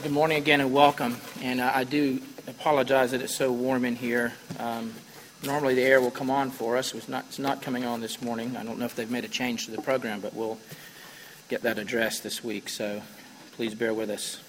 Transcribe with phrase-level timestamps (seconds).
[0.00, 1.18] Well, good morning again and welcome.
[1.42, 4.32] And uh, I do apologize that it's so warm in here.
[4.58, 4.94] Um,
[5.44, 6.94] normally the air will come on for us.
[6.94, 8.56] It's not, it's not coming on this morning.
[8.56, 10.56] I don't know if they've made a change to the program, but we'll
[11.50, 12.70] get that addressed this week.
[12.70, 13.02] So
[13.56, 14.40] please bear with us.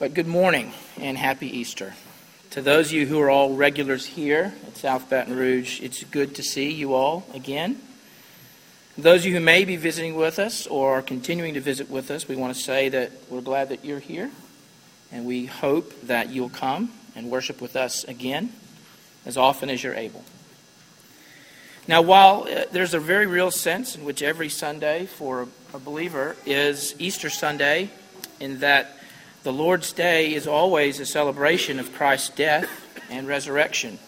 [0.00, 1.94] But good morning and happy Easter.
[2.50, 6.34] To those of you who are all regulars here at South Baton Rouge, it's good
[6.34, 7.80] to see you all again.
[8.98, 12.10] Those of you who may be visiting with us or are continuing to visit with
[12.10, 14.30] us, we want to say that we're glad that you're here
[15.12, 18.52] and we hope that you'll come and worship with us again
[19.26, 20.24] as often as you're able.
[21.86, 26.34] Now, while uh, there's a very real sense in which every Sunday for a believer
[26.46, 27.90] is Easter Sunday,
[28.40, 28.98] in that
[29.42, 32.68] the Lord's Day is always a celebration of Christ's death
[33.10, 33.98] and resurrection.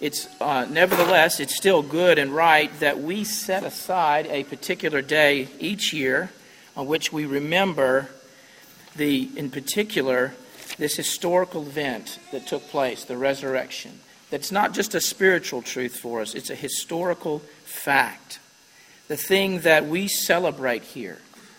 [0.00, 5.48] It's uh, nevertheless, it's still good and right that we set aside a particular day
[5.58, 6.30] each year
[6.76, 8.08] on which we remember
[8.96, 10.34] the, in particular,
[10.78, 14.00] this historical event that took place, the resurrection.
[14.30, 18.40] That's not just a spiritual truth for us; it's a historical fact.
[19.06, 21.18] The thing that we celebrate here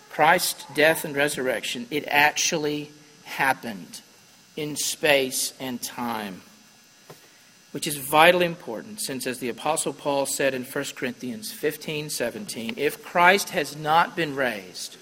[0.10, 2.92] Christ's death and resurrection, it actually
[3.24, 4.02] happened
[4.56, 6.42] in space and time,
[7.76, 12.76] which is vitally important since, as the Apostle Paul said in 1 Corinthians 15 17,
[12.78, 14.96] if Christ has not been raised,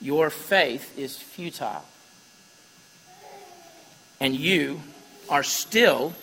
[0.00, 1.84] your faith is futile.
[4.18, 4.80] And you
[5.28, 6.14] are still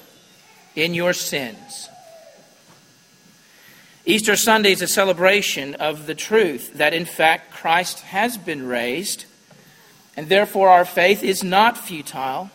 [0.76, 1.88] in your sins.
[4.08, 9.26] Easter Sunday is a celebration of the truth that, in fact, Christ has been raised,
[10.18, 12.50] and therefore our faith is not futile,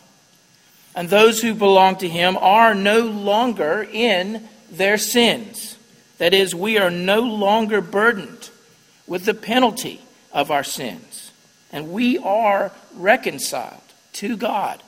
[0.95, 5.77] and those who belong to Him are no longer in their sins.
[6.17, 8.49] That is, we are no longer burdened
[9.05, 11.31] with the penalty of our sins,
[11.71, 13.81] and we are reconciled
[14.13, 14.81] to God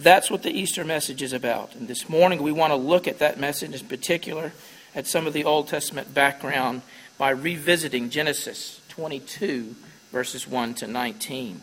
[0.00, 1.74] that's what the Easter message is about.
[1.74, 4.52] And this morning we want to look at that message in particular,
[4.94, 6.82] at some of the Old Testament background
[7.18, 9.74] by revisiting Genesis 22,
[10.10, 11.60] verses 1 to 19.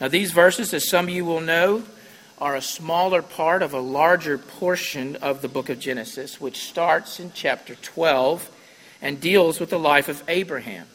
[0.00, 1.84] Now, these verses, as some of you will know,
[2.38, 7.20] are a smaller part of a larger portion of the book of Genesis, which starts
[7.20, 8.50] in chapter 12
[9.02, 10.86] and deals with the life of Abraham.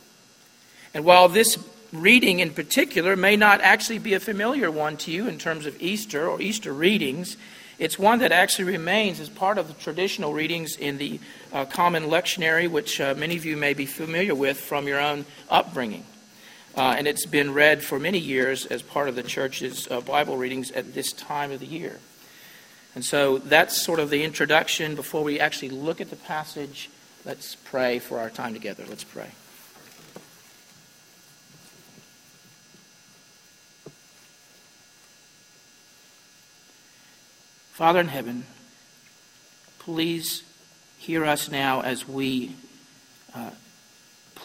[0.93, 1.57] And while this
[2.01, 5.81] reading in particular may not actually be a familiar one to you in terms of
[5.81, 7.37] Easter or Easter readings.
[7.77, 11.19] It's one that actually remains as part of the traditional readings in the
[11.51, 15.25] uh, common lectionary, which uh, many of you may be familiar with from your own
[15.49, 16.05] upbringing.
[16.75, 20.35] Uh, and it's been read for many years as part of the church's uh, Bible
[20.35, 21.99] readings at this time of the year.
[22.95, 24.95] And so that's sort of the introduction.
[24.95, 26.89] Before we actually look at the passage,
[27.23, 28.83] let's pray for our time together.
[28.87, 29.29] Let's pray.
[37.71, 38.45] Father in heaven,
[39.79, 40.43] please
[40.97, 42.55] hear us now as we
[43.33, 43.49] uh,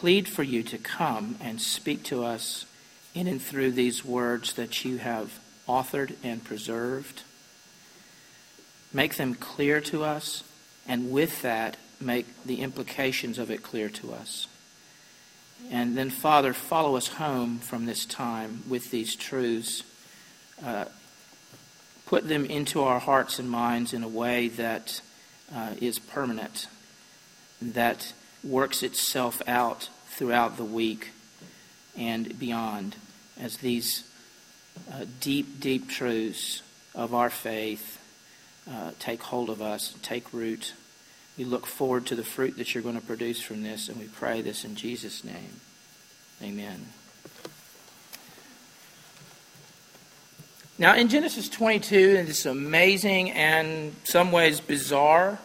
[0.01, 2.65] plead for you to come and speak to us
[3.13, 7.21] in and through these words that you have authored and preserved.
[8.91, 10.43] Make them clear to us,
[10.87, 14.47] and with that, make the implications of it clear to us.
[15.69, 19.83] And then, Father, follow us home from this time with these truths.
[20.65, 20.85] Uh,
[22.07, 24.99] put them into our hearts and minds in a way that
[25.53, 26.65] uh, is permanent,
[27.61, 28.13] that
[28.43, 31.11] works itself out throughout the week
[31.97, 32.95] and beyond
[33.39, 34.03] as these
[34.91, 36.61] uh, deep, deep truths
[36.95, 37.99] of our faith
[38.69, 40.73] uh, take hold of us, take root.
[41.37, 44.07] We look forward to the fruit that you're going to produce from this, and we
[44.07, 45.61] pray this in Jesus' name.
[46.41, 46.87] Amen.
[50.77, 55.39] Now, in Genesis 22, in this amazing and some ways bizarre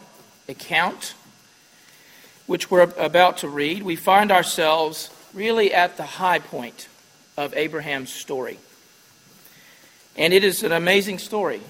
[0.49, 1.15] account,
[2.47, 6.89] which we're about to read, we find ourselves really at the high point
[7.37, 8.59] of Abraham's story.
[10.17, 11.61] And it is an amazing story.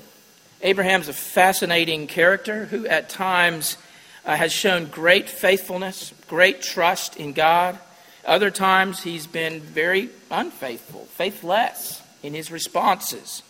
[0.63, 3.77] Abraham's a fascinating character who, at times,
[4.25, 7.79] uh, has shown great faithfulness, great trust in God.
[8.25, 13.43] Other times, he's been very unfaithful, faithless in his responses.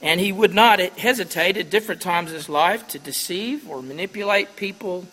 [0.00, 4.56] And he would not hesitate at different times in his life to deceive or manipulate
[4.56, 5.06] people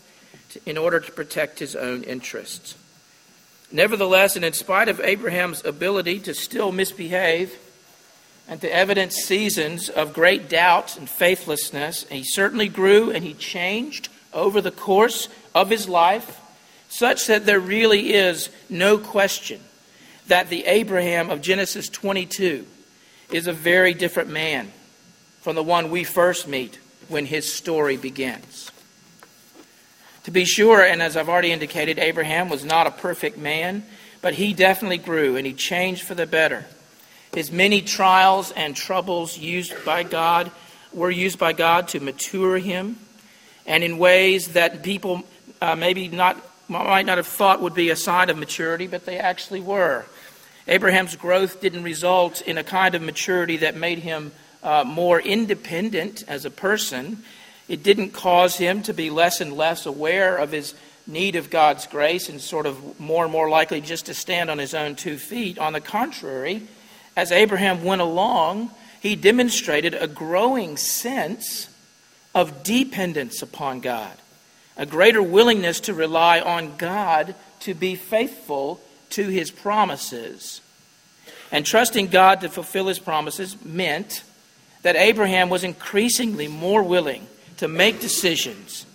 [0.65, 2.75] in order to protect his own interests.
[3.71, 7.57] Nevertheless, and in spite of Abraham's ability to still misbehave
[8.47, 14.09] and to evidence seasons of great doubt and faithlessness, he certainly grew and he changed
[14.33, 16.39] over the course of his life,
[16.87, 19.61] such that there really is no question
[20.27, 22.65] that the Abraham of Genesis 22
[23.31, 24.71] is a very different man
[25.41, 28.71] from the one we first meet when his story begins.
[30.23, 33.83] To be sure, and as I've already indicated, Abraham was not a perfect man,
[34.21, 36.65] but he definitely grew and he changed for the better.
[37.33, 40.51] His many trials and troubles used by God
[40.91, 42.97] were used by God to mature him,
[43.65, 45.23] and in ways that people
[45.61, 46.37] uh, maybe not
[46.67, 50.05] might not have thought would be a sign of maturity, but they actually were.
[50.67, 54.31] Abraham's growth didn't result in a kind of maturity that made him
[54.61, 57.23] uh, more independent as a person.
[57.69, 60.73] It didn't cause him to be less and less aware of his
[61.05, 64.57] need of God's grace and sort of more and more likely just to stand on
[64.57, 65.59] his own two feet.
[65.59, 66.63] On the contrary,
[67.15, 71.69] as Abraham went along, he demonstrated a growing sense
[72.33, 74.13] of dependence upon God,
[74.75, 78.81] a greater willingness to rely on God to be faithful
[79.11, 80.61] to his promises.
[81.51, 84.23] And trusting God to fulfill his promises meant
[84.81, 87.27] that Abraham was increasingly more willing
[87.59, 88.85] to make decisions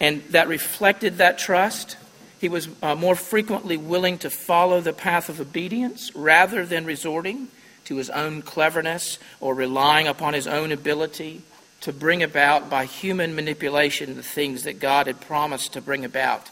[0.00, 1.96] and that reflected that trust.
[2.40, 7.48] He was uh, more frequently willing to follow the path of obedience rather than resorting
[7.84, 11.42] to his own cleverness or relying upon his own ability
[11.82, 16.48] to bring about by human manipulation the things that God had promised to bring about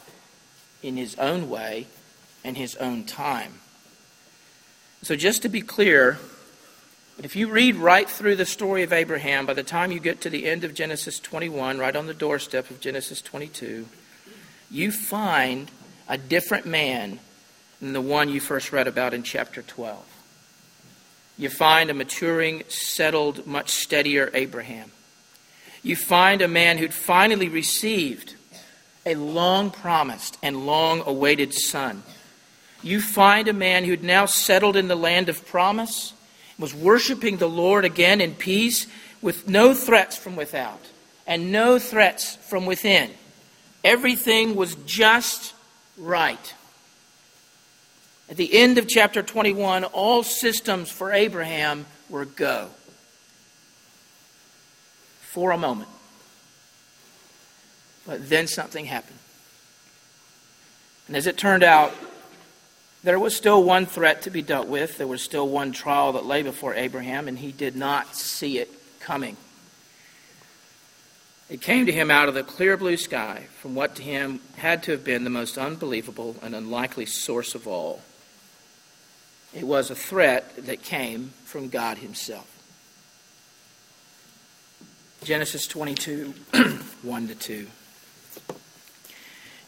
[0.82, 1.86] in his own way
[2.44, 3.54] and his own time.
[5.02, 6.18] So, just to be clear,
[7.24, 10.30] if you read right through the story of Abraham, by the time you get to
[10.30, 13.86] the end of Genesis 21, right on the doorstep of Genesis 22,
[14.70, 15.70] you find
[16.08, 17.18] a different man
[17.80, 20.04] than the one you first read about in chapter 12.
[21.36, 24.92] You find a maturing, settled, much steadier Abraham.
[25.82, 28.34] You find a man who'd finally received
[29.06, 32.02] a long promised and long awaited son
[32.82, 36.14] you find a man who'd now settled in the land of promise,
[36.60, 38.86] was worshiping the Lord again in peace,
[39.22, 40.80] with no threats from without
[41.26, 43.10] and no threats from within.
[43.84, 45.54] Everything was just
[45.96, 46.54] right.
[48.28, 52.68] At the end of chapter 21, all systems for Abraham were go.
[55.20, 55.88] For a moment.
[58.06, 59.18] But then something happened.
[61.06, 61.92] And as it turned out,
[63.02, 64.98] there was still one threat to be dealt with.
[64.98, 68.70] There was still one trial that lay before Abraham, and he did not see it
[69.00, 69.36] coming.
[71.48, 74.84] It came to him out of the clear blue sky from what to him had
[74.84, 78.02] to have been the most unbelievable and unlikely source of all.
[79.52, 82.46] It was a threat that came from God Himself.
[85.24, 86.34] Genesis 22,
[87.02, 87.66] 1 to 2.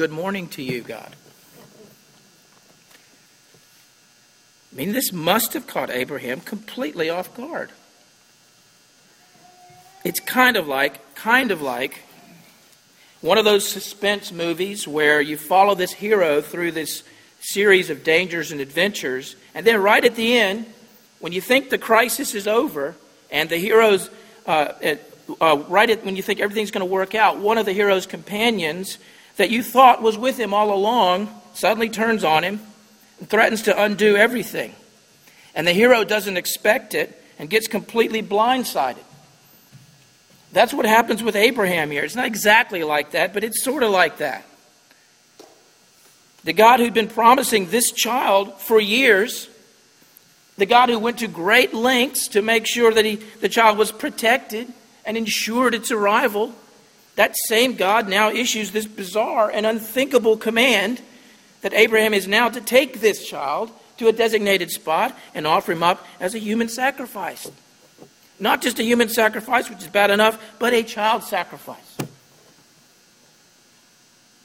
[0.00, 1.14] Good morning to you, God.
[4.72, 7.68] I mean, this must have caught Abraham completely off guard.
[10.02, 12.04] It's kind of like, kind of like
[13.20, 17.02] one of those suspense movies where you follow this hero through this
[17.40, 20.64] series of dangers and adventures, and then right at the end,
[21.18, 22.94] when you think the crisis is over
[23.30, 24.08] and the hero's,
[24.46, 24.72] uh,
[25.42, 28.06] uh, right at, when you think everything's going to work out, one of the hero's
[28.06, 28.96] companions
[29.40, 32.60] that you thought was with him all along suddenly turns on him
[33.18, 34.74] and threatens to undo everything.
[35.54, 39.02] And the hero doesn't expect it and gets completely blindsided.
[40.52, 42.04] That's what happens with Abraham here.
[42.04, 44.44] It's not exactly like that, but it's sort of like that.
[46.44, 49.48] The God who'd been promising this child for years,
[50.58, 53.90] the God who went to great lengths to make sure that he, the child was
[53.90, 54.70] protected
[55.06, 56.52] and ensured its arrival,
[57.16, 61.02] that same God now issues this bizarre and unthinkable command
[61.62, 65.82] that Abraham is now to take this child to a designated spot and offer him
[65.82, 67.50] up as a human sacrifice.
[68.38, 71.98] Not just a human sacrifice, which is bad enough, but a child sacrifice.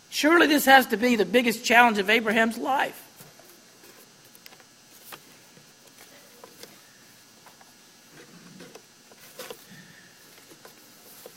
[0.09, 3.04] Surely this has to be the biggest challenge of Abraham's life.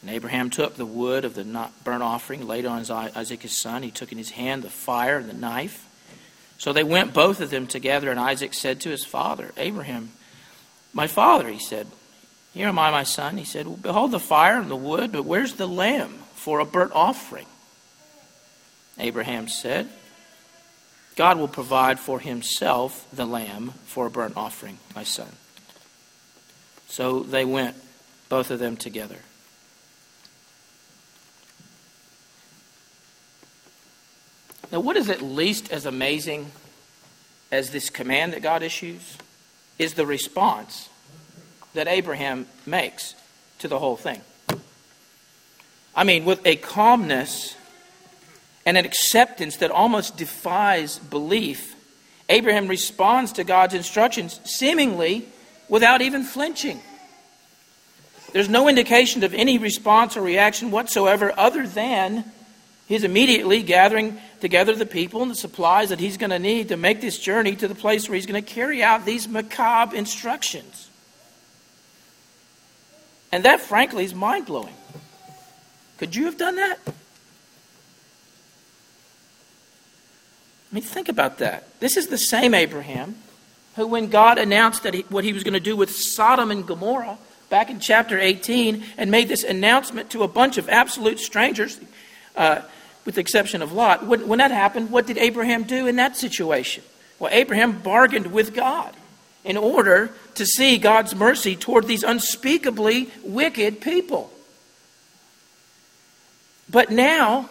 [0.00, 3.82] And Abraham took the wood of the burnt offering, laid on his Isaac his son.
[3.82, 5.86] He took in his hand the fire and the knife.
[6.58, 10.12] So they went both of them together, and Isaac said to his father, Abraham,
[10.92, 11.86] My father, he said.
[12.52, 13.36] Here am I, my son.
[13.36, 16.64] He said, well, Behold the fire and the wood, but where's the lamb for a
[16.64, 17.46] burnt offering?
[18.98, 19.88] Abraham said,
[21.16, 25.28] God will provide for himself the lamb for a burnt offering, my son.
[26.88, 27.76] So they went,
[28.28, 29.18] both of them together.
[34.72, 36.50] Now, what is at least as amazing
[37.50, 39.16] as this command that God issues
[39.78, 40.88] is the response
[41.74, 43.14] that Abraham makes
[43.60, 44.20] to the whole thing.
[45.94, 47.56] I mean, with a calmness
[48.64, 51.74] and an acceptance that almost defies belief,
[52.28, 55.26] Abraham responds to God's instructions seemingly
[55.68, 56.80] without even flinching.
[58.32, 62.24] There's no indication of any response or reaction whatsoever other than
[62.86, 66.76] he's immediately gathering together the people and the supplies that he's going to need to
[66.76, 70.88] make this journey to the place where he's going to carry out these macabre instructions.
[73.32, 74.74] And that, frankly, is mind blowing.
[75.98, 76.78] Could you have done that?
[80.70, 81.80] I mean, think about that.
[81.80, 83.16] This is the same Abraham
[83.76, 86.66] who, when God announced that he, what he was going to do with Sodom and
[86.66, 87.18] Gomorrah
[87.48, 91.80] back in chapter 18 and made this announcement to a bunch of absolute strangers,
[92.36, 92.62] uh,
[93.04, 96.16] with the exception of Lot, when, when that happened, what did Abraham do in that
[96.16, 96.84] situation?
[97.18, 98.94] Well, Abraham bargained with God
[99.44, 104.30] in order to see God's mercy toward these unspeakably wicked people.
[106.68, 107.48] But now,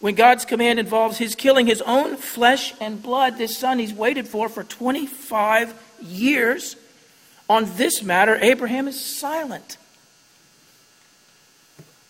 [0.00, 4.28] when God's command involves his killing his own flesh and blood, this son he's waited
[4.28, 6.76] for for 25 years,
[7.48, 9.76] on this matter, Abraham is silent.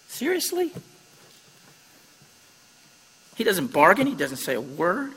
[0.08, 0.70] Seriously?
[3.36, 5.12] He doesn't bargain, he doesn't say a word.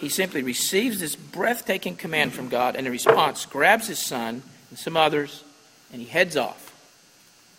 [0.00, 4.78] He simply receives this breathtaking command from God and in response grabs his son and
[4.78, 5.44] some others
[5.92, 6.74] and he heads off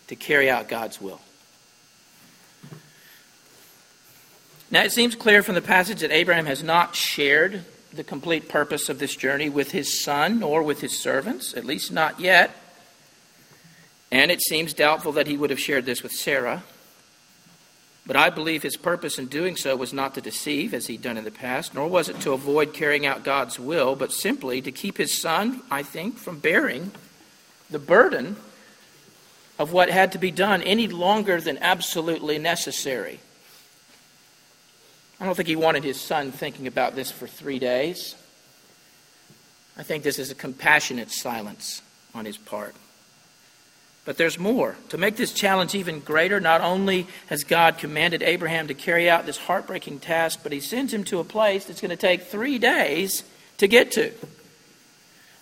[0.08, 1.20] to carry out God's will.
[4.70, 8.88] Now, it seems clear from the passage that Abraham has not shared the complete purpose
[8.88, 12.50] of this journey with his son or with his servants, at least not yet.
[14.10, 16.64] And it seems doubtful that he would have shared this with Sarah.
[18.06, 21.16] But I believe his purpose in doing so was not to deceive, as he'd done
[21.16, 24.70] in the past, nor was it to avoid carrying out God's will, but simply to
[24.70, 26.92] keep his son, I think, from bearing
[27.70, 28.36] the burden
[29.58, 33.20] of what had to be done any longer than absolutely necessary.
[35.18, 38.16] I don't think he wanted his son thinking about this for three days.
[39.78, 41.80] I think this is a compassionate silence
[42.14, 42.74] on his part.
[44.04, 44.76] But there's more.
[44.90, 49.24] To make this challenge even greater, not only has God commanded Abraham to carry out
[49.24, 52.58] this heartbreaking task, but he sends him to a place that's going to take three
[52.58, 53.24] days
[53.58, 54.12] to get to.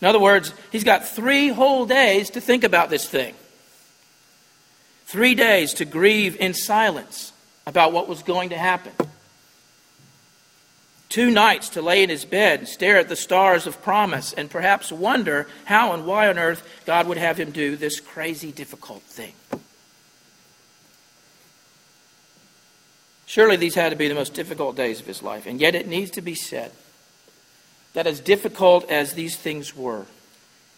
[0.00, 3.34] In other words, he's got three whole days to think about this thing.
[5.06, 7.32] Three days to grieve in silence
[7.66, 8.92] about what was going to happen
[11.12, 14.50] two nights to lay in his bed and stare at the stars of promise and
[14.50, 19.02] perhaps wonder how and why on earth God would have him do this crazy, difficult
[19.02, 19.34] thing.
[23.26, 25.86] Surely these had to be the most difficult days of his life, and yet it
[25.86, 26.72] needs to be said
[27.92, 30.06] that as difficult as these things were,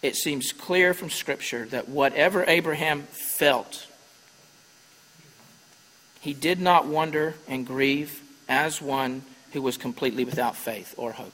[0.02, 3.86] it seems clear from Scripture that whatever Abraham felt,
[6.20, 9.22] he did not wonder and grieve as one
[9.54, 11.32] who was completely without faith or hope.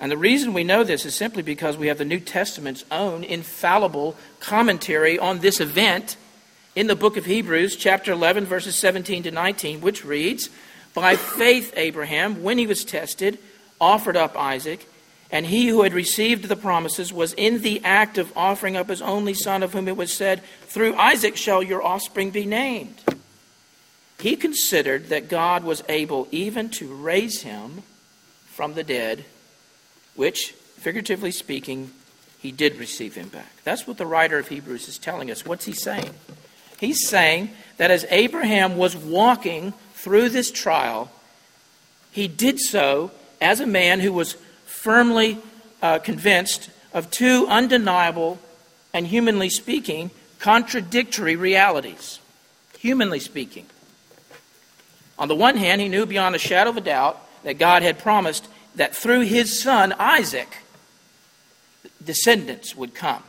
[0.00, 3.22] And the reason we know this is simply because we have the New Testament's own
[3.22, 6.16] infallible commentary on this event
[6.74, 10.48] in the book of Hebrews, chapter 11, verses 17 to 19, which reads
[10.94, 13.38] By faith, Abraham, when he was tested,
[13.80, 14.88] offered up Isaac,
[15.30, 19.02] and he who had received the promises was in the act of offering up his
[19.02, 23.02] only son, of whom it was said, Through Isaac shall your offspring be named.
[24.20, 27.82] He considered that God was able even to raise him
[28.46, 29.24] from the dead,
[30.14, 31.92] which, figuratively speaking,
[32.38, 33.50] he did receive him back.
[33.64, 35.46] That's what the writer of Hebrews is telling us.
[35.46, 36.10] What's he saying?
[36.78, 41.10] He's saying that as Abraham was walking through this trial,
[42.10, 43.10] he did so
[43.40, 44.36] as a man who was
[44.66, 45.38] firmly
[45.82, 48.38] uh, convinced of two undeniable
[48.92, 52.18] and humanly speaking contradictory realities,
[52.78, 53.66] humanly speaking.
[55.20, 57.98] On the one hand, he knew beyond a shadow of a doubt that God had
[57.98, 60.56] promised that through his son, Isaac,
[62.02, 63.22] descendants would come.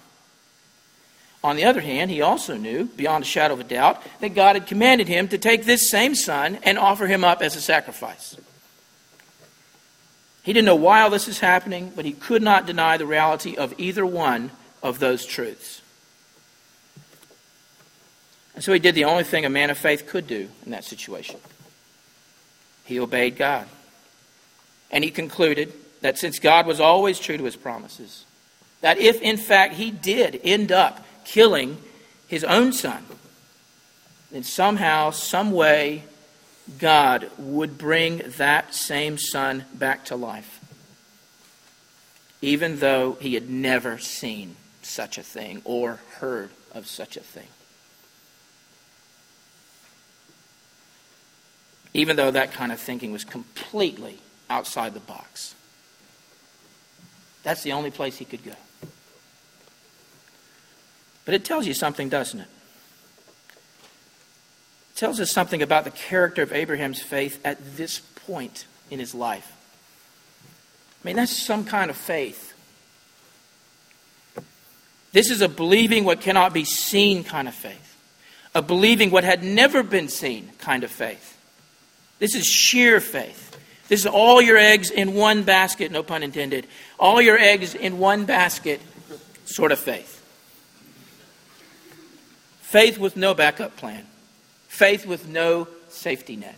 [1.43, 4.55] On the other hand, he also knew, beyond a shadow of a doubt, that God
[4.55, 8.37] had commanded him to take this same son and offer him up as a sacrifice.
[10.43, 13.57] He didn't know why all this is happening, but he could not deny the reality
[13.57, 15.81] of either one of those truths.
[18.55, 20.85] And so he did the only thing a man of faith could do in that
[20.85, 21.39] situation
[22.91, 23.67] he obeyed God.
[24.91, 25.71] And he concluded
[26.01, 28.25] that since God was always true to his promises,
[28.81, 31.77] that if in fact he did end up killing
[32.27, 33.05] his own son,
[34.31, 36.03] then somehow, some way,
[36.79, 40.59] God would bring that same son back to life,
[42.41, 47.47] even though he had never seen such a thing or heard of such a thing.
[51.93, 54.19] Even though that kind of thinking was completely
[54.49, 55.55] outside the box.
[57.43, 58.53] That's the only place he could go.
[61.25, 62.47] But it tells you something, doesn't it?
[64.91, 69.15] It tells us something about the character of Abraham's faith at this point in his
[69.15, 69.51] life.
[71.03, 72.53] I mean, that's some kind of faith.
[75.13, 77.97] This is a believing what cannot be seen kind of faith,
[78.55, 81.30] a believing what had never been seen kind of faith.
[82.21, 83.57] This is sheer faith.
[83.87, 86.67] This is all your eggs in one basket, no pun intended.
[86.99, 88.79] All your eggs in one basket
[89.45, 90.19] sort of faith.
[92.61, 94.05] Faith with no backup plan,
[94.67, 96.55] faith with no safety net.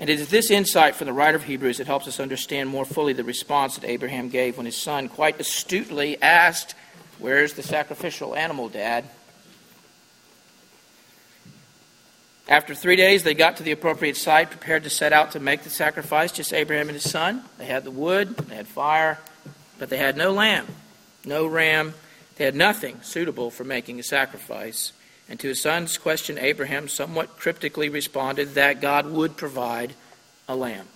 [0.00, 2.86] And it is this insight from the writer of Hebrews that helps us understand more
[2.86, 6.74] fully the response that Abraham gave when his son quite astutely asked,
[7.18, 9.04] Where's the sacrificial animal, Dad?
[12.48, 15.64] After three days, they got to the appropriate site, prepared to set out to make
[15.64, 17.44] the sacrifice, just Abraham and his son.
[17.58, 19.18] They had the wood, they had fire,
[19.78, 20.66] but they had no lamb,
[21.26, 21.92] no ram.
[22.36, 24.92] They had nothing suitable for making a sacrifice.
[25.28, 29.92] And to his son's question, Abraham somewhat cryptically responded that God would provide
[30.48, 30.86] a lamb.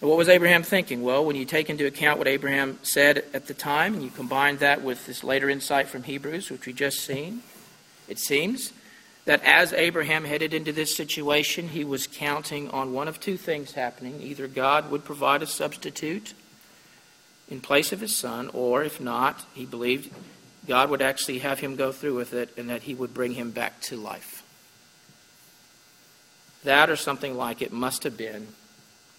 [0.00, 1.02] But what was Abraham thinking?
[1.02, 4.58] Well, when you take into account what Abraham said at the time, and you combine
[4.58, 7.42] that with this later insight from Hebrews, which we just seen,
[8.08, 8.72] it seems
[9.26, 13.72] that as Abraham headed into this situation, he was counting on one of two things
[13.72, 14.22] happening.
[14.22, 16.32] Either God would provide a substitute
[17.50, 20.12] in place of his son, or if not, he believed
[20.66, 23.50] God would actually have him go through with it and that he would bring him
[23.50, 24.44] back to life.
[26.64, 28.48] That or something like it must have been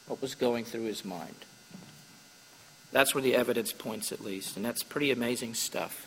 [0.08, 1.36] what was going through his mind.
[2.92, 6.07] That's where the evidence points, at least, and that's pretty amazing stuff.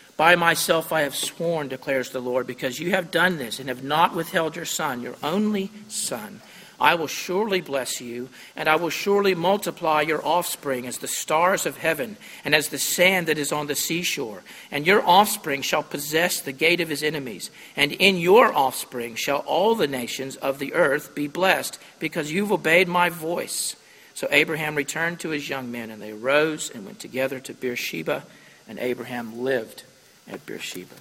[0.21, 3.83] by myself I have sworn, declares the Lord, because you have done this and have
[3.83, 6.41] not withheld your son, your only son.
[6.79, 11.65] I will surely bless you, and I will surely multiply your offspring as the stars
[11.65, 14.43] of heaven and as the sand that is on the seashore.
[14.69, 17.49] And your offspring shall possess the gate of his enemies.
[17.75, 22.51] And in your offspring shall all the nations of the earth be blessed, because you've
[22.51, 23.75] obeyed my voice.
[24.13, 28.21] So Abraham returned to his young men, and they arose and went together to Beersheba,
[28.67, 29.81] and Abraham lived
[30.27, 30.95] at Beersheba.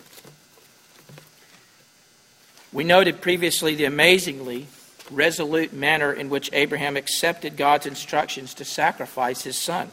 [2.73, 4.67] We noted previously the amazingly
[5.11, 9.91] resolute manner in which Abraham accepted God's instructions to sacrifice his son.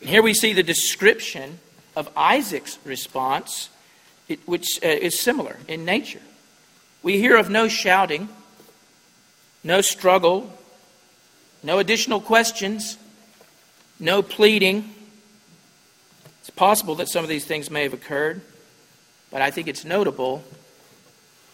[0.00, 1.58] And here we see the description
[1.96, 3.70] of Isaac's response,
[4.44, 6.20] which uh, is similar in nature.
[7.02, 8.28] We hear of no shouting,
[9.62, 10.52] no struggle,
[11.62, 12.98] no additional questions,
[14.00, 14.93] no pleading,
[16.44, 18.42] it's possible that some of these things may have occurred,
[19.30, 20.44] but I think it's notable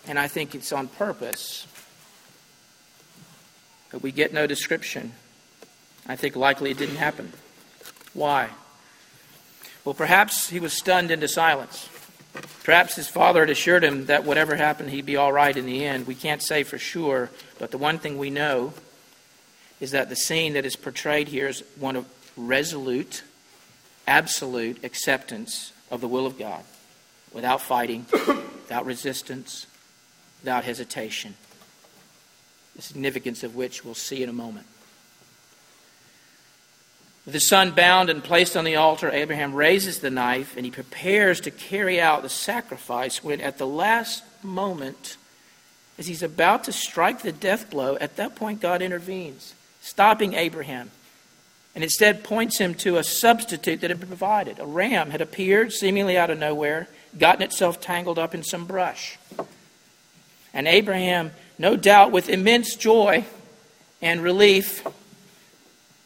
[0.08, 1.64] and I think it's on purpose.
[3.92, 5.12] that we get no description.
[6.08, 7.32] I think likely it didn't happen.
[8.14, 8.48] Why?
[9.84, 11.88] Well, perhaps he was stunned into silence.
[12.64, 15.84] Perhaps his father had assured him that whatever happened, he'd be all right in the
[15.84, 16.08] end.
[16.08, 18.72] We can't say for sure, but the one thing we know
[19.78, 23.22] is that the scene that is portrayed here is one of resolute,
[24.10, 26.64] absolute acceptance of the will of God
[27.32, 29.66] without fighting, without resistance,
[30.42, 31.34] without hesitation.
[32.74, 34.66] The significance of which we'll see in a moment.
[37.24, 40.72] With the son bound and placed on the altar, Abraham raises the knife and he
[40.72, 45.16] prepares to carry out the sacrifice when, at the last moment,
[45.98, 50.90] as he's about to strike the death blow, at that point, God intervenes, stopping Abraham,
[51.74, 54.58] and instead points him to a substitute that had been provided.
[54.58, 59.18] A ram had appeared seemingly out of nowhere, gotten itself tangled up in some brush.
[60.52, 63.24] And Abraham, no doubt with immense joy
[64.02, 64.84] and relief,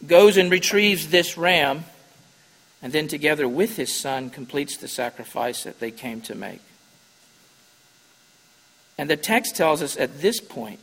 [0.07, 1.85] goes and retrieves this ram,
[2.83, 6.61] and then together with his son completes the sacrifice that they came to make.
[8.98, 10.81] And the text tells us at this point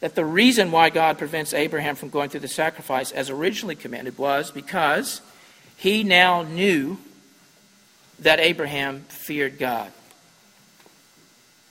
[0.00, 4.18] that the reason why God prevents Abraham from going through the sacrifice as originally commanded
[4.18, 5.20] was because
[5.76, 6.98] he now knew
[8.20, 9.92] that Abraham feared God.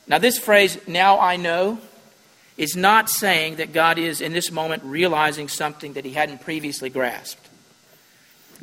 [0.07, 1.79] Now, this phrase, now I know,
[2.57, 6.89] is not saying that God is in this moment realizing something that he hadn't previously
[6.89, 7.49] grasped.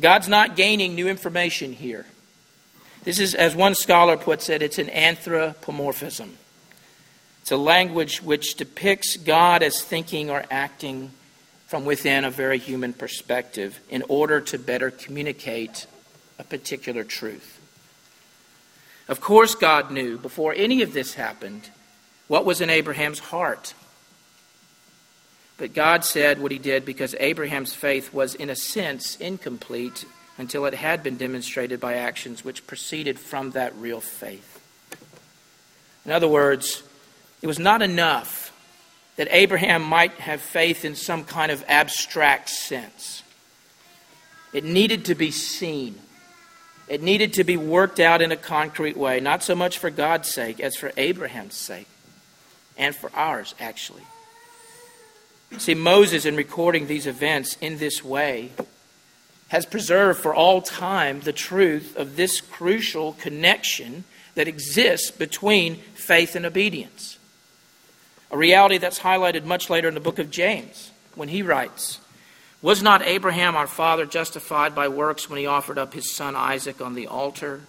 [0.00, 2.06] God's not gaining new information here.
[3.04, 6.38] This is, as one scholar puts it, it's an anthropomorphism.
[7.42, 11.10] It's a language which depicts God as thinking or acting
[11.66, 15.86] from within a very human perspective in order to better communicate
[16.38, 17.60] a particular truth.
[19.08, 21.70] Of course, God knew before any of this happened
[22.28, 23.74] what was in Abraham's heart.
[25.58, 30.04] But God said what he did because Abraham's faith was, in a sense, incomplete
[30.38, 34.60] until it had been demonstrated by actions which proceeded from that real faith.
[36.04, 36.82] In other words,
[37.42, 38.52] it was not enough
[39.16, 43.22] that Abraham might have faith in some kind of abstract sense.
[44.52, 45.96] It needed to be seen.
[46.88, 50.28] It needed to be worked out in a concrete way, not so much for God's
[50.28, 51.88] sake as for Abraham's sake,
[52.76, 54.02] and for ours, actually.
[55.58, 58.52] See, Moses, in recording these events in this way,
[59.48, 66.34] has preserved for all time the truth of this crucial connection that exists between faith
[66.34, 67.18] and obedience.
[68.32, 72.00] A reality that's highlighted much later in the book of James when he writes,
[72.62, 76.80] Was not Abraham our father justified by works when he offered up his son Isaac
[76.80, 77.60] on the altar?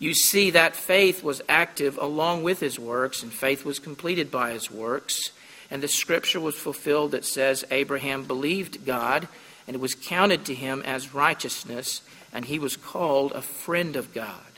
[0.00, 4.50] You see that faith was active along with his works, and faith was completed by
[4.50, 5.30] his works.
[5.70, 9.28] And the scripture was fulfilled that says, Abraham believed God,
[9.68, 14.12] and it was counted to him as righteousness, and he was called a friend of
[14.12, 14.51] God.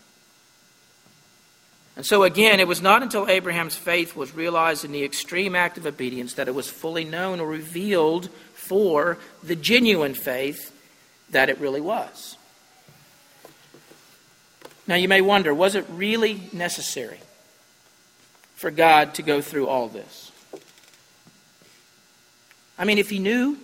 [1.96, 5.78] And so, again, it was not until Abraham's faith was realized in the extreme act
[5.78, 10.72] of obedience that it was fully known or revealed for the genuine faith
[11.30, 12.36] that it really was.
[14.86, 17.20] Now, you may wonder was it really necessary
[18.56, 20.32] for God to go through all this?
[22.76, 23.56] I mean, if he knew,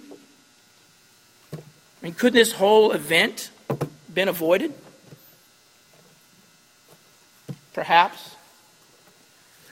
[1.52, 1.58] I
[2.00, 3.50] mean, couldn't this whole event
[4.12, 4.72] been avoided?
[7.80, 8.36] Perhaps.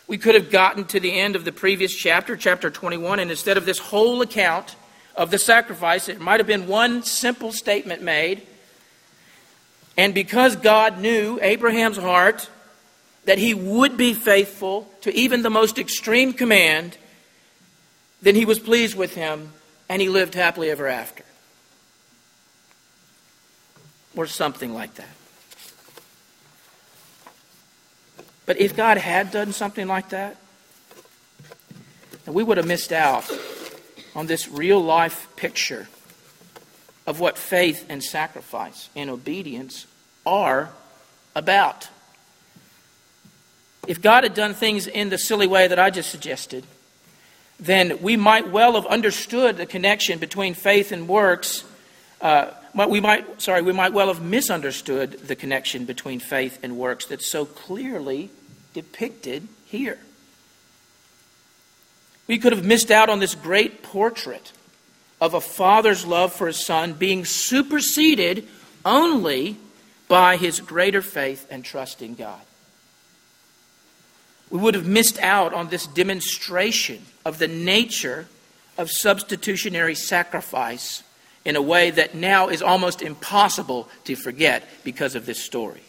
[0.07, 3.59] We could have gotten to the end of the previous chapter, chapter 21, and instead
[3.59, 4.77] of this whole account
[5.15, 8.47] of the sacrifice, it might have been one simple statement made.
[9.99, 12.49] And because God knew Abraham's heart,
[13.27, 16.97] that he would be faithful to even the most extreme command,
[18.23, 19.53] then he was pleased with him
[19.87, 21.25] and he lived happily ever after.
[24.17, 25.18] Or something like that.
[28.49, 30.39] But if God had done something like that,
[32.25, 33.31] then we would have missed out
[34.17, 35.87] on this real life picture
[37.07, 39.87] of what faith and sacrifice and obedience
[40.25, 40.71] are
[41.37, 41.91] about.
[43.87, 46.65] If God had done things in the silly way that I just suggested,
[47.61, 51.65] then we might well have understood the connection between faith and works.
[52.23, 57.05] Uh, we might, sorry, we might well have misunderstood the connection between faith and works
[57.05, 58.31] that's so clearly
[58.79, 59.99] depicted here.
[62.29, 64.53] We could have missed out on this great portrait
[65.21, 68.47] of a father's love for his son being superseded
[68.85, 69.57] only
[70.07, 72.41] by his greater faith and trust in God.
[74.49, 78.29] we would have missed out on this demonstration of the nature
[78.79, 81.03] of substitutionary sacrifice
[81.45, 85.83] in a way that now is almost impossible to forget because of this story.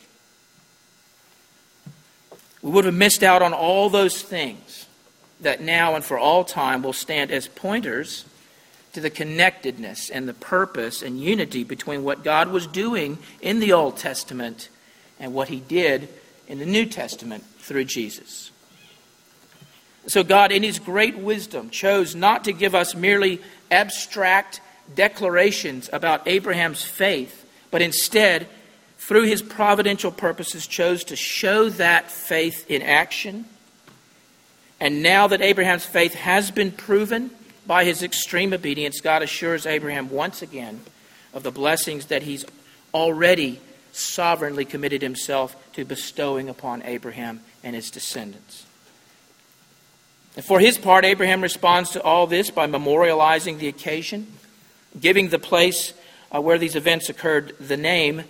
[2.62, 4.86] We would have missed out on all those things
[5.42, 8.26] that now and for all time will stand as pointers
[8.94, 13.74] to the connectedness and the purpose and unity between what God was doing in the
[13.74, 14.70] Old Testament
[15.20, 16.10] and what He did
[16.48, 18.52] in the New Testament through Jesus.
[20.08, 24.60] So, God, in His great wisdom, chose not to give us merely abstract
[24.96, 28.48] declarations about Abraham's faith, but instead,
[29.10, 33.46] through His providential purposes, chose to show that faith in action.
[34.80, 37.32] And now that Abraham's faith has been proven
[37.66, 40.82] by his extreme obedience, God assures Abraham once again
[41.34, 42.46] of the blessings that he's
[42.94, 43.60] already
[43.94, 48.68] sovereignly committed himself to bestowing upon Abraham and his descendants.
[50.36, 54.28] And for his part, Abraham responds to all this by memorializing the occasion,
[55.02, 55.96] giving the place
[56.32, 58.24] uh, where these events occurred the name,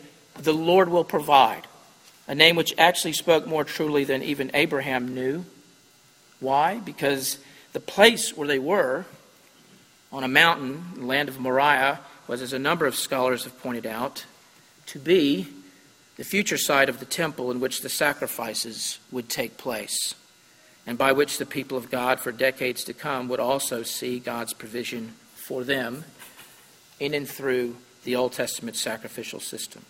[0.43, 1.67] the Lord will provide,
[2.27, 5.45] a name which actually spoke more truly than even Abraham knew.
[6.39, 6.77] Why?
[6.79, 7.39] Because
[7.73, 9.05] the place where they were,
[10.11, 13.85] on a mountain, the land of Moriah, was, as a number of scholars have pointed
[13.85, 14.25] out,
[14.87, 15.47] to be
[16.17, 20.15] the future site of the temple in which the sacrifices would take place
[20.89, 24.53] and by which the people of God for decades to come would also see God's
[24.53, 26.03] provision for them
[26.99, 27.75] in and through
[28.05, 29.85] the Old Testament sacrificial system.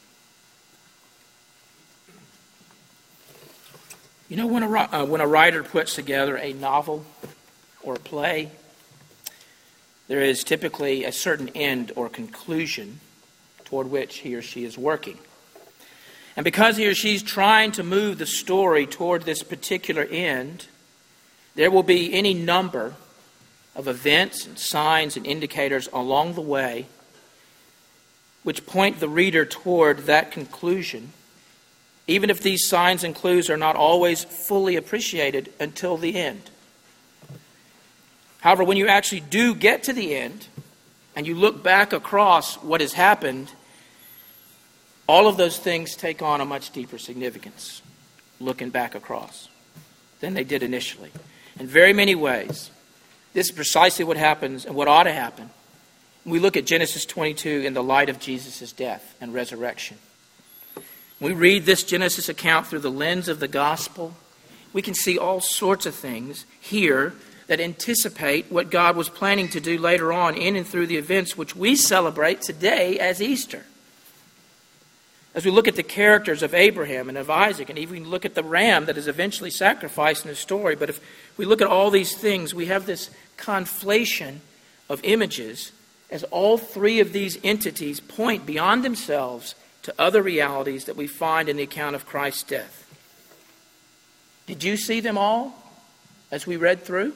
[4.30, 7.04] You know, when a, uh, when a writer puts together a novel
[7.82, 8.52] or a play,
[10.08, 13.00] there is typically a certain end or conclusion
[13.65, 15.18] toward which he or she is working.
[16.36, 20.68] And because he or she is trying to move the story toward this particular end,
[21.56, 22.94] there will be any number
[23.76, 26.86] of events and signs and indicators along the way
[28.44, 31.13] which point the reader toward that conclusion,
[32.10, 36.50] even if these signs and clues are not always fully appreciated until the end.
[38.39, 40.48] However, when you actually do get to the end
[41.15, 43.52] and you look back across what has happened,
[45.08, 47.82] all of those things take on a much deeper significance
[48.39, 49.50] looking back across
[50.19, 51.12] than they did initially
[51.60, 52.72] in very many ways.
[53.34, 55.50] This is precisely what happens and what ought to happen.
[56.26, 59.98] We look at Genesis 22 in the light of Jesus' death and resurrection.
[61.19, 64.15] We read this Genesis account through the lens of the gospel.
[64.71, 67.13] We can see all sorts of things here
[67.47, 71.36] that anticipate what God was planning to do later on in and through the events
[71.36, 73.63] which we celebrate today as Easter.
[75.34, 78.36] As we look at the characters of Abraham and of Isaac, and even look at
[78.36, 81.01] the ram that is eventually sacrificed in the story, but if
[81.38, 84.38] we look at all these things, we have this conflation
[84.88, 85.71] of images
[86.12, 91.50] as all three of these entities point beyond themselves to other realities that we find
[91.50, 92.86] in the account of Christ's death.
[94.48, 95.56] Did you see them all
[96.32, 97.13] as we read through?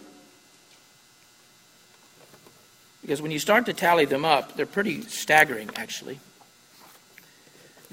[3.02, 6.20] Because when you start to tally them up, they're pretty staggering, actually.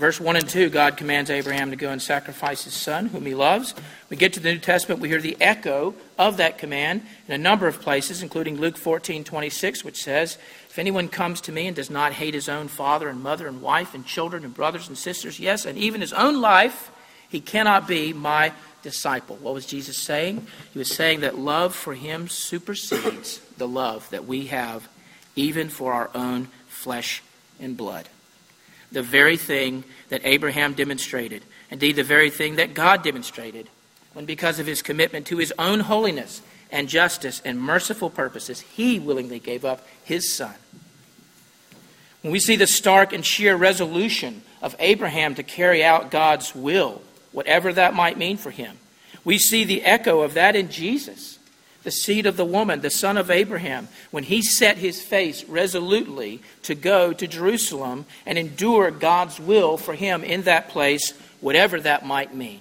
[0.01, 3.35] Verse 1 and 2, God commands Abraham to go and sacrifice his son, whom he
[3.35, 3.75] loves.
[4.09, 7.39] We get to the New Testament, we hear the echo of that command in a
[7.39, 10.39] number of places, including Luke 14 26, which says,
[10.71, 13.61] If anyone comes to me and does not hate his own father and mother and
[13.61, 16.91] wife and children and brothers and sisters, yes, and even his own life,
[17.29, 19.37] he cannot be my disciple.
[19.37, 20.47] What was Jesus saying?
[20.73, 24.89] He was saying that love for him supersedes the love that we have
[25.37, 27.23] even for our own flesh
[27.61, 28.09] and blood
[28.93, 33.69] the very thing that Abraham demonstrated, indeed, the very thing that God demonstrated,
[34.13, 38.99] when because of his commitment to his own holiness and justice and merciful purposes, he
[38.99, 40.55] willingly gave up his son.
[42.23, 47.03] When we see the stark and sheer resolution of Abraham to carry out God's will,
[47.33, 48.77] whatever that might mean for him,
[49.25, 51.39] we see the echo of that in Jesus
[51.83, 56.43] the seed of the woman, the son of Abraham, when he set his face resolutely
[56.63, 62.05] to go to Jerusalem and endure God's will for him in that place, whatever that
[62.05, 62.61] might mean.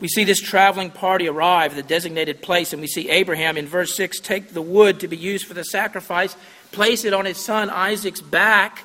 [0.00, 3.66] We see this traveling party arrive at the designated place, and we see Abraham in
[3.66, 6.36] verse 6 take the wood to be used for the sacrifice,
[6.72, 8.84] place it on his son Isaac's back.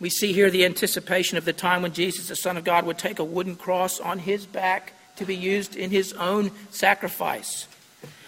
[0.00, 2.98] We see here the anticipation of the time when Jesus, the Son of God, would
[2.98, 7.66] take a wooden cross on his back to be used in his own sacrifice.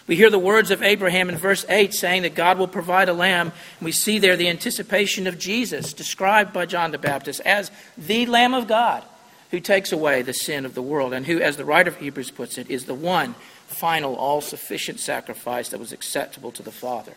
[0.08, 3.12] We hear the words of Abraham in verse 8 saying that God will provide a
[3.12, 3.52] lamb.
[3.78, 8.24] And we see there the anticipation of Jesus, described by John the Baptist as the
[8.24, 9.04] Lamb of God,
[9.50, 12.30] who takes away the sin of the world, and who, as the writer of Hebrews
[12.30, 13.34] puts it, is the one
[13.66, 17.12] final, all sufficient sacrifice that was acceptable to the Father.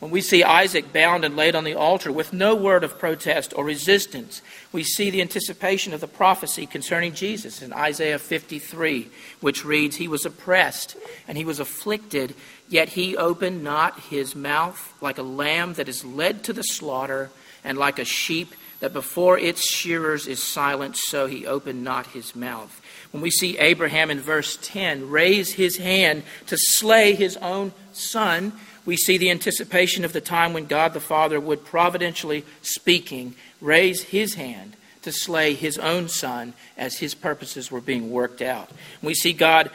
[0.00, 3.54] When we see Isaac bound and laid on the altar with no word of protest
[3.56, 9.08] or resistance, we see the anticipation of the prophecy concerning Jesus in Isaiah 53,
[9.40, 10.96] which reads, He was oppressed
[11.28, 12.34] and he was afflicted,
[12.68, 17.30] yet he opened not his mouth like a lamb that is led to the slaughter,
[17.62, 22.36] and like a sheep that before its shearers is silent, so he opened not his
[22.36, 22.82] mouth.
[23.12, 28.52] When we see Abraham in verse 10 raise his hand to slay his own son,
[28.84, 34.02] we see the anticipation of the time when God the Father would, providentially speaking, raise
[34.02, 38.70] his hand to slay his own son as his purposes were being worked out.
[39.02, 39.70] We see God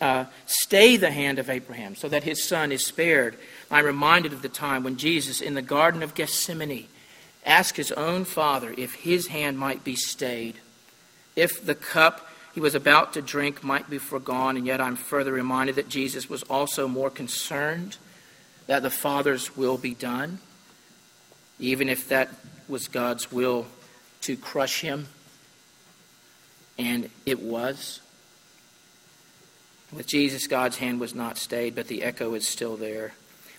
[0.00, 3.36] uh, stay the hand of Abraham so that his son is spared.
[3.70, 6.88] I'm reminded of the time when Jesus, in the Garden of Gethsemane,
[7.46, 10.56] asked his own father if his hand might be stayed,
[11.36, 15.32] if the cup he was about to drink might be foregone, and yet I'm further
[15.32, 17.96] reminded that Jesus was also more concerned
[18.66, 20.38] that the Father's will be done,
[21.58, 22.30] even if that
[22.68, 23.66] was God's will
[24.22, 25.08] to crush him.
[26.78, 28.00] And it was.
[29.92, 33.12] With Jesus, God's hand was not stayed, but the echo is still there.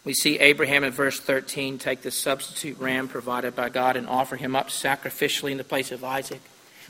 [0.04, 4.36] We see Abraham in verse 13 take the substitute ram provided by God and offer
[4.36, 6.42] him up sacrificially in the place of Isaac.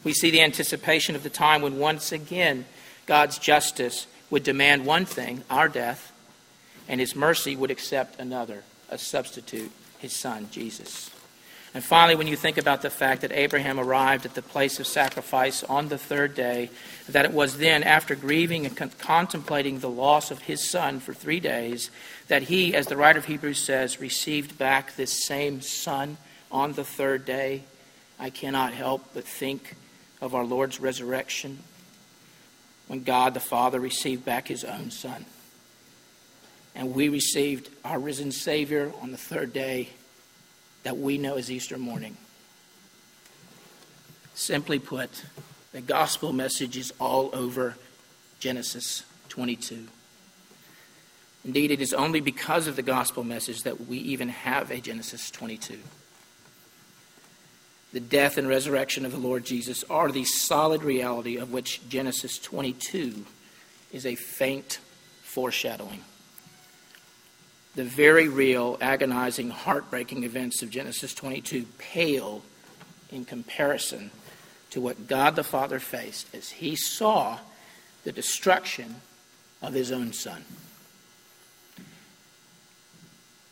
[0.04, 2.66] We see the anticipation of the time when once again
[3.06, 6.12] God's justice would demand one thing, our death,
[6.88, 11.10] and his mercy would accept another, a substitute, his son, Jesus.
[11.74, 14.88] And finally, when you think about the fact that Abraham arrived at the place of
[14.88, 16.70] sacrifice on the third day,
[17.10, 21.14] that it was then, after grieving and con- contemplating the loss of his son for
[21.14, 21.92] three days,
[22.30, 26.16] that he, as the writer of Hebrews says, received back this same son
[26.50, 27.64] on the third day,
[28.18, 29.76] I cannot help but think
[30.22, 31.60] of our Lord's resurrection
[32.88, 35.26] when God the Father received back his own son
[36.76, 39.90] and we received our risen Savior on the third day
[40.84, 42.18] that we know as Easter morning.
[44.36, 45.24] Simply put,
[45.72, 47.76] the gospel message is all over
[48.40, 49.88] Genesis 22.
[51.46, 55.32] Indeed, it is only because of the gospel message that we even have a Genesis
[55.32, 55.80] 22.
[57.94, 62.38] The death and resurrection of the Lord Jesus are the solid reality of which Genesis
[62.40, 63.26] 22
[63.94, 64.80] is a faint
[65.24, 66.02] foreshadowing
[67.76, 72.42] the very real, agonizing, heartbreaking events of Genesis 22 pale
[73.12, 74.12] in comparison
[74.72, 77.40] to what God the Father faced as he saw
[78.04, 78.96] the destruction
[79.62, 80.46] of his own son.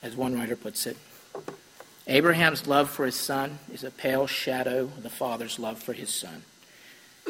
[0.01, 0.97] As one writer puts it,
[2.07, 6.13] Abraham's love for his son is a pale shadow of the Father's love for his
[6.13, 6.43] son.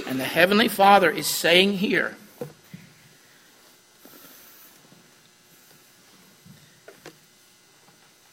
[0.08, 2.18] And the Heavenly Father is saying here,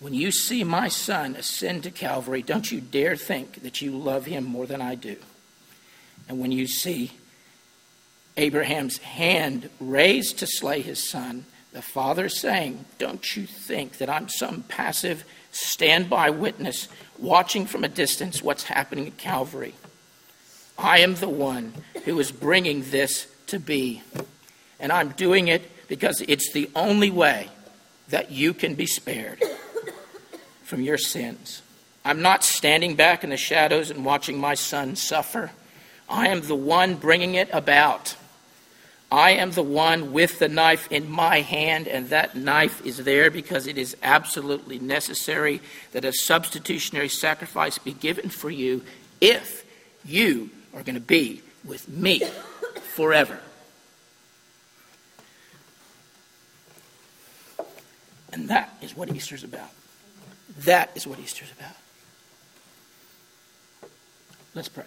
[0.01, 4.25] When you see my son ascend to Calvary, don't you dare think that you love
[4.25, 5.17] him more than I do.
[6.27, 7.13] And when you see
[8.39, 14.31] Abraham's hand raised to slay his son, the father saying, Don't you think that I'm
[14.31, 19.75] some passive standby witness watching from a distance what's happening at Calvary?
[20.79, 21.75] I am the one
[22.07, 24.03] who is bringing this to be.
[24.79, 27.49] And I'm doing it because it's the only way
[28.09, 29.43] that you can be spared
[30.71, 31.63] from your sins.
[32.05, 35.51] I'm not standing back in the shadows and watching my son suffer.
[36.09, 38.17] I am the one bringing it about.
[39.13, 43.33] I am the one with the knife in my hand, and that knife is there
[43.33, 48.85] because it is absolutely necessary that a substitutionary sacrifice be given for you
[49.21, 49.65] if
[50.05, 52.23] you are going to be with me
[52.95, 53.41] forever.
[58.33, 59.71] And that is what Easter's about.
[60.65, 61.77] That is what Easter is about.
[64.55, 64.85] Let's pray.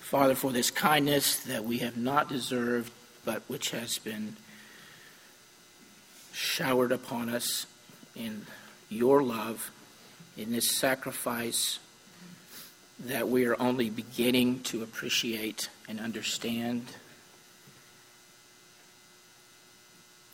[0.00, 2.90] Father, for this kindness that we have not deserved,
[3.24, 4.36] but which has been
[6.32, 7.66] showered upon us
[8.14, 8.46] in
[8.88, 9.70] your love,
[10.36, 11.78] in this sacrifice
[13.06, 16.86] that we are only beginning to appreciate and understand.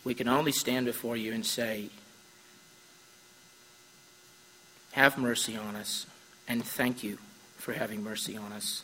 [0.03, 1.89] We can only stand before you and say,
[4.91, 6.07] have mercy on us,
[6.47, 7.17] and thank you
[7.57, 8.83] for having mercy on us.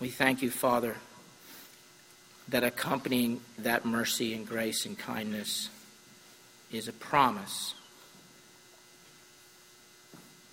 [0.00, 0.96] We thank you, Father,
[2.48, 5.68] that accompanying that mercy and grace and kindness
[6.72, 7.74] is a promise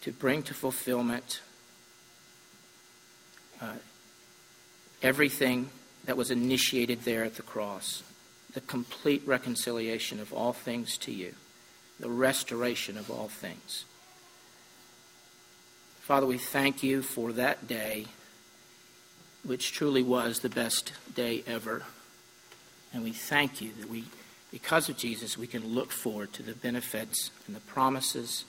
[0.02, 1.42] to bring to fulfillment
[3.62, 3.74] uh,
[5.02, 5.70] everything
[6.06, 8.04] that was initiated there at the cross
[8.54, 11.34] the complete reconciliation of all things to you,
[12.00, 13.86] the restoration of all things.
[16.02, 18.06] Father, we thank you for that day,
[19.44, 21.84] which truly was the best day ever.
[22.94, 24.06] And we thank you that we,
[24.52, 28.46] because of Jesus, we can look forward to the benefits and the promises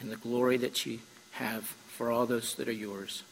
[0.00, 1.00] and the glory that you
[1.32, 3.22] have for all those that are yours.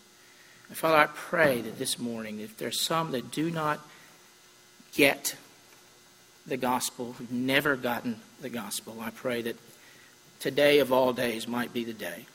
[0.68, 3.80] And Father, I pray that this morning, if there's some that do not
[4.94, 5.36] get
[6.46, 9.56] the gospel, who've never gotten the gospel, I pray that
[10.40, 12.26] today of all days might be the day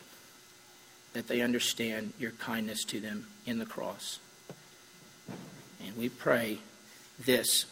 [1.14, 4.20] that they understand your kindness to them in the cross.
[5.86, 6.60] And we pray
[7.18, 7.66] this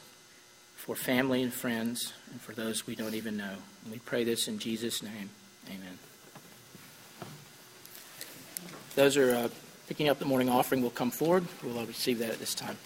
[0.76, 3.56] for family and friends and for those we don't even know.
[3.84, 5.30] And we pray this in Jesus' name.
[5.68, 6.00] Amen.
[8.96, 9.50] Those are uh,
[9.88, 11.46] picking up the morning offering will come forward.
[11.64, 12.78] We'll receive that at this time.